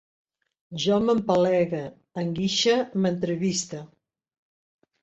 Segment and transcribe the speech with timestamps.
[0.83, 1.83] Jo m'empelegue,
[2.25, 3.87] enguixe, m'entreviste